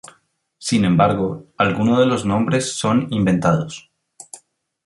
[0.57, 3.91] Sin embargo, algunos de los nombres son inventados.